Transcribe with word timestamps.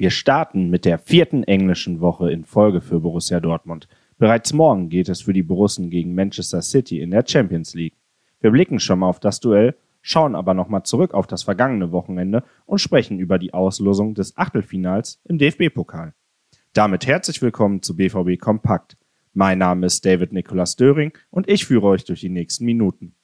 Wir 0.00 0.10
starten 0.10 0.70
mit 0.70 0.84
der 0.84 1.00
vierten 1.00 1.42
englischen 1.42 2.00
Woche 2.00 2.30
in 2.30 2.44
Folge 2.44 2.80
für 2.80 3.00
Borussia 3.00 3.40
Dortmund. 3.40 3.88
Bereits 4.16 4.52
morgen 4.52 4.90
geht 4.90 5.08
es 5.08 5.22
für 5.22 5.32
die 5.32 5.42
Borussen 5.42 5.90
gegen 5.90 6.14
Manchester 6.14 6.62
City 6.62 7.00
in 7.00 7.10
der 7.10 7.24
Champions 7.26 7.74
League. 7.74 7.96
Wir 8.40 8.52
blicken 8.52 8.78
schon 8.78 9.00
mal 9.00 9.08
auf 9.08 9.18
das 9.18 9.40
Duell, 9.40 9.74
schauen 10.00 10.36
aber 10.36 10.54
nochmal 10.54 10.84
zurück 10.84 11.14
auf 11.14 11.26
das 11.26 11.42
vergangene 11.42 11.90
Wochenende 11.90 12.44
und 12.64 12.80
sprechen 12.80 13.18
über 13.18 13.40
die 13.40 13.52
Auslosung 13.52 14.14
des 14.14 14.36
Achtelfinals 14.36 15.20
im 15.24 15.36
DFB-Pokal. 15.36 16.14
Damit 16.74 17.04
herzlich 17.08 17.42
willkommen 17.42 17.82
zu 17.82 17.96
BVB 17.96 18.38
Kompakt. 18.38 18.96
Mein 19.34 19.58
Name 19.58 19.86
ist 19.86 20.06
David 20.06 20.32
Nicolas 20.32 20.76
Döring 20.76 21.10
und 21.30 21.48
ich 21.48 21.66
führe 21.66 21.88
euch 21.88 22.04
durch 22.04 22.20
die 22.20 22.28
nächsten 22.28 22.64
Minuten. 22.66 23.16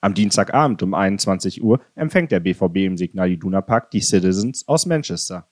Am 0.00 0.14
Dienstagabend 0.14 0.80
um 0.84 0.94
21 0.94 1.60
Uhr 1.60 1.80
empfängt 1.96 2.30
der 2.30 2.38
BVB 2.38 2.76
im 2.76 2.96
Signal 2.96 3.32
Iduna 3.32 3.62
Park 3.62 3.90
die 3.90 4.00
Citizens 4.00 4.68
aus 4.68 4.86
Manchester. 4.86 5.48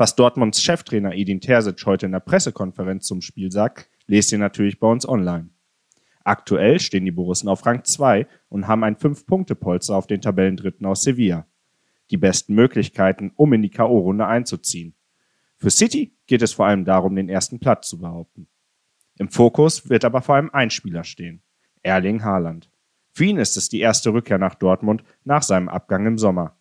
Was 0.00 0.14
Dortmunds 0.14 0.62
Cheftrainer 0.62 1.12
Edin 1.12 1.40
Terzic 1.40 1.84
heute 1.84 2.06
in 2.06 2.12
der 2.12 2.20
Pressekonferenz 2.20 3.08
zum 3.08 3.20
Spiel 3.20 3.50
sagt, 3.50 3.90
lest 4.06 4.30
ihr 4.30 4.38
natürlich 4.38 4.78
bei 4.78 4.86
uns 4.86 5.08
online. 5.08 5.50
Aktuell 6.22 6.78
stehen 6.78 7.04
die 7.04 7.10
Borussen 7.10 7.48
auf 7.48 7.66
Rang 7.66 7.82
2 7.82 8.28
und 8.48 8.68
haben 8.68 8.84
ein 8.84 8.94
5-Punkte-Polster 8.94 9.96
auf 9.96 10.06
den 10.06 10.20
Tabellendritten 10.20 10.86
aus 10.86 11.02
Sevilla. 11.02 11.48
Die 12.12 12.16
besten 12.16 12.54
Möglichkeiten, 12.54 13.32
um 13.34 13.52
in 13.52 13.62
die 13.62 13.70
K.O.-Runde 13.70 14.24
einzuziehen. 14.24 14.94
Für 15.56 15.70
City 15.70 16.16
geht 16.28 16.42
es 16.42 16.52
vor 16.52 16.66
allem 16.66 16.84
darum, 16.84 17.16
den 17.16 17.28
ersten 17.28 17.58
Platz 17.58 17.88
zu 17.88 17.98
behaupten. 17.98 18.46
Im 19.18 19.30
Fokus 19.30 19.90
wird 19.90 20.04
aber 20.04 20.22
vor 20.22 20.36
allem 20.36 20.50
ein 20.52 20.70
Spieler 20.70 21.02
stehen. 21.02 21.42
Erling 21.82 22.22
Haaland. 22.22 22.70
Für 23.10 23.24
ihn 23.24 23.38
ist 23.38 23.56
es 23.56 23.68
die 23.68 23.80
erste 23.80 24.12
Rückkehr 24.12 24.38
nach 24.38 24.54
Dortmund 24.54 25.02
nach 25.24 25.42
seinem 25.42 25.68
Abgang 25.68 26.06
im 26.06 26.18
Sommer. 26.18 26.57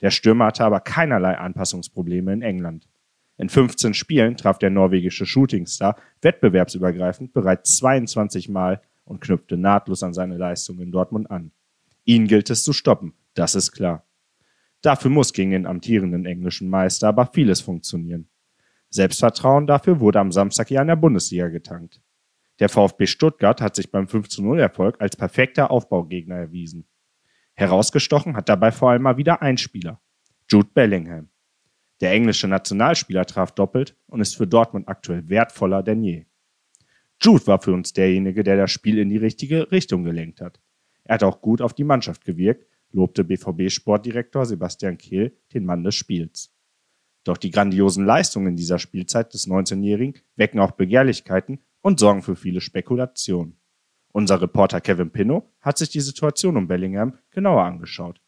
Der 0.00 0.10
Stürmer 0.10 0.46
hatte 0.46 0.64
aber 0.64 0.80
keinerlei 0.80 1.36
Anpassungsprobleme 1.36 2.32
in 2.32 2.42
England. 2.42 2.88
In 3.36 3.48
15 3.48 3.94
Spielen 3.94 4.36
traf 4.36 4.58
der 4.58 4.70
norwegische 4.70 5.26
Shootingstar 5.26 5.96
wettbewerbsübergreifend 6.22 7.32
bereits 7.32 7.76
22 7.76 8.48
Mal 8.48 8.80
und 9.04 9.20
knüpfte 9.20 9.56
nahtlos 9.56 10.02
an 10.02 10.12
seine 10.12 10.36
Leistung 10.36 10.80
in 10.80 10.92
Dortmund 10.92 11.30
an. 11.30 11.52
Ihn 12.04 12.26
gilt 12.26 12.50
es 12.50 12.62
zu 12.62 12.72
stoppen, 12.72 13.14
das 13.34 13.54
ist 13.54 13.72
klar. 13.72 14.04
Dafür 14.82 15.10
muss 15.10 15.32
gegen 15.32 15.50
den 15.50 15.66
amtierenden 15.66 16.26
englischen 16.26 16.68
Meister 16.68 17.08
aber 17.08 17.26
vieles 17.26 17.60
funktionieren. 17.60 18.28
Selbstvertrauen 18.90 19.66
dafür 19.66 20.00
wurde 20.00 20.20
am 20.20 20.32
Samstag 20.32 20.70
ja 20.70 20.80
in 20.80 20.88
der 20.88 20.96
Bundesliga 20.96 21.48
getankt. 21.48 22.00
Der 22.60 22.68
VfB 22.68 23.06
Stuttgart 23.06 23.60
hat 23.60 23.76
sich 23.76 23.90
beim 23.90 24.08
5 24.08 24.38
0 24.38 24.58
Erfolg 24.60 24.96
als 25.00 25.16
perfekter 25.16 25.70
Aufbaugegner 25.70 26.36
erwiesen. 26.36 26.86
Herausgestochen 27.58 28.36
hat 28.36 28.48
dabei 28.48 28.70
vor 28.70 28.90
allem 28.90 29.02
mal 29.02 29.16
wieder 29.16 29.42
ein 29.42 29.58
Spieler, 29.58 30.00
Jude 30.48 30.68
Bellingham. 30.72 31.28
Der 32.00 32.12
englische 32.12 32.46
Nationalspieler 32.46 33.26
traf 33.26 33.50
doppelt 33.50 33.96
und 34.06 34.20
ist 34.20 34.36
für 34.36 34.46
Dortmund 34.46 34.86
aktuell 34.86 35.28
wertvoller 35.28 35.82
denn 35.82 36.04
je. 36.04 36.26
Jude 37.20 37.48
war 37.48 37.60
für 37.60 37.72
uns 37.72 37.92
derjenige, 37.92 38.44
der 38.44 38.56
das 38.56 38.70
Spiel 38.70 38.96
in 38.98 39.08
die 39.08 39.16
richtige 39.16 39.72
Richtung 39.72 40.04
gelenkt 40.04 40.40
hat. 40.40 40.60
Er 41.02 41.14
hat 41.14 41.24
auch 41.24 41.40
gut 41.40 41.60
auf 41.60 41.74
die 41.74 41.82
Mannschaft 41.82 42.24
gewirkt, 42.24 42.64
lobte 42.92 43.24
BVB-Sportdirektor 43.24 44.46
Sebastian 44.46 44.96
Kehl 44.96 45.36
den 45.52 45.64
Mann 45.64 45.82
des 45.82 45.96
Spiels. 45.96 46.54
Doch 47.24 47.38
die 47.38 47.50
grandiosen 47.50 48.06
Leistungen 48.06 48.54
dieser 48.54 48.78
Spielzeit 48.78 49.34
des 49.34 49.48
19-Jährigen 49.48 50.14
wecken 50.36 50.60
auch 50.60 50.70
Begehrlichkeiten 50.70 51.58
und 51.80 51.98
sorgen 51.98 52.22
für 52.22 52.36
viele 52.36 52.60
Spekulationen. 52.60 53.58
Unser 54.12 54.40
Reporter 54.40 54.80
Kevin 54.80 55.10
Pinnow 55.10 55.44
hat 55.60 55.78
sich 55.78 55.90
die 55.90 56.00
Situation 56.00 56.56
um 56.56 56.68
Bellingham 56.68 57.18
genauer 57.30 57.64
angeschaut. 57.64 58.20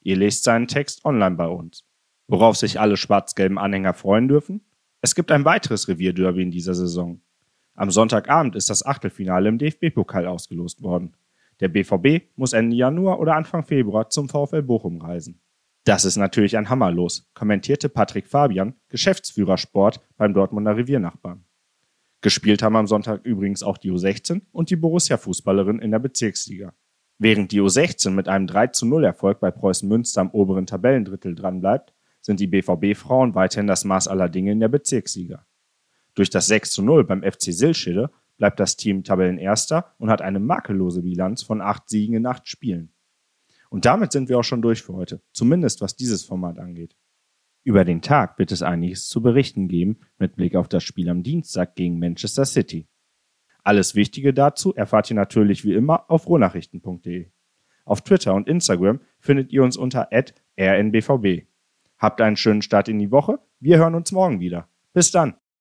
Ihr 0.00 0.16
lest 0.16 0.44
seinen 0.44 0.68
Text 0.68 1.04
online 1.04 1.36
bei 1.36 1.48
uns. 1.48 1.84
Worauf 2.28 2.56
sich 2.56 2.80
alle 2.80 2.96
schwarz-gelben 2.96 3.58
Anhänger 3.58 3.94
freuen 3.94 4.28
dürfen? 4.28 4.62
Es 5.00 5.14
gibt 5.14 5.30
ein 5.30 5.44
weiteres 5.44 5.88
Revierderby 5.88 6.42
in 6.42 6.50
dieser 6.50 6.74
Saison. 6.74 7.20
Am 7.74 7.90
Sonntagabend 7.90 8.56
ist 8.56 8.70
das 8.70 8.84
Achtelfinale 8.84 9.48
im 9.48 9.58
DFB-Pokal 9.58 10.26
ausgelost 10.26 10.82
worden. 10.82 11.14
Der 11.60 11.68
BVB 11.68 12.28
muss 12.36 12.52
Ende 12.52 12.76
Januar 12.76 13.18
oder 13.20 13.36
Anfang 13.36 13.64
Februar 13.64 14.10
zum 14.10 14.28
VfL 14.28 14.62
Bochum 14.62 15.00
reisen. 15.00 15.40
Das 15.84 16.04
ist 16.04 16.16
natürlich 16.16 16.56
ein 16.56 16.68
Hammerlos, 16.68 17.30
kommentierte 17.32 17.88
Patrick 17.88 18.26
Fabian, 18.26 18.74
Geschäftsführer 18.88 19.56
Sport 19.56 20.00
beim 20.16 20.34
Dortmunder 20.34 20.76
Reviernachbarn. 20.76 21.45
Gespielt 22.26 22.60
haben 22.60 22.74
am 22.74 22.88
Sonntag 22.88 23.24
übrigens 23.24 23.62
auch 23.62 23.78
die 23.78 23.92
U16 23.92 24.40
und 24.50 24.70
die 24.70 24.74
Borussia-Fußballerin 24.74 25.78
in 25.78 25.92
der 25.92 26.00
Bezirksliga. 26.00 26.74
Während 27.18 27.52
die 27.52 27.60
U16 27.60 28.10
mit 28.10 28.26
einem 28.26 28.48
3 28.48 28.66
zu 28.66 28.84
0 28.84 29.04
Erfolg 29.04 29.38
bei 29.38 29.52
Preußen 29.52 29.88
Münster 29.88 30.22
am 30.22 30.30
oberen 30.32 30.66
Tabellendrittel 30.66 31.36
dranbleibt, 31.36 31.94
sind 32.20 32.40
die 32.40 32.48
BVB-Frauen 32.48 33.36
weiterhin 33.36 33.68
das 33.68 33.84
Maß 33.84 34.08
aller 34.08 34.28
Dinge 34.28 34.50
in 34.50 34.58
der 34.58 34.66
Bezirksliga. 34.66 35.46
Durch 36.16 36.28
das 36.28 36.48
6 36.48 36.70
zu 36.70 36.82
0 36.82 37.04
beim 37.04 37.22
FC 37.22 37.52
Silschede 37.52 38.10
bleibt 38.38 38.58
das 38.58 38.76
Team 38.76 39.04
Tabellenerster 39.04 39.94
und 39.98 40.10
hat 40.10 40.20
eine 40.20 40.40
makellose 40.40 41.02
Bilanz 41.02 41.44
von 41.44 41.60
acht 41.60 41.88
Siegen 41.88 42.16
in 42.16 42.26
acht 42.26 42.48
Spielen. 42.48 42.92
Und 43.70 43.84
damit 43.84 44.10
sind 44.10 44.28
wir 44.28 44.40
auch 44.40 44.42
schon 44.42 44.62
durch 44.62 44.82
für 44.82 44.94
heute, 44.94 45.22
zumindest 45.32 45.80
was 45.80 45.94
dieses 45.94 46.24
Format 46.24 46.58
angeht. 46.58 46.96
Über 47.66 47.84
den 47.84 48.00
Tag 48.00 48.38
wird 48.38 48.52
es 48.52 48.62
einiges 48.62 49.08
zu 49.08 49.20
berichten 49.20 49.66
geben 49.66 49.98
mit 50.18 50.36
Blick 50.36 50.54
auf 50.54 50.68
das 50.68 50.84
Spiel 50.84 51.08
am 51.08 51.24
Dienstag 51.24 51.74
gegen 51.74 51.98
Manchester 51.98 52.44
City. 52.44 52.86
Alles 53.64 53.96
Wichtige 53.96 54.32
dazu 54.32 54.72
erfahrt 54.72 55.10
ihr 55.10 55.16
natürlich 55.16 55.64
wie 55.64 55.74
immer 55.74 56.08
auf 56.08 56.28
rohnachrichten.de. 56.28 57.26
Auf 57.84 58.02
Twitter 58.02 58.34
und 58.34 58.46
Instagram 58.46 59.00
findet 59.18 59.52
ihr 59.52 59.64
uns 59.64 59.76
unter 59.76 60.10
rnbvb. 60.12 61.48
Habt 61.98 62.20
einen 62.20 62.36
schönen 62.36 62.62
Start 62.62 62.86
in 62.86 63.00
die 63.00 63.10
Woche. 63.10 63.40
Wir 63.58 63.78
hören 63.78 63.96
uns 63.96 64.12
morgen 64.12 64.38
wieder. 64.38 64.68
Bis 64.92 65.10
dann. 65.10 65.34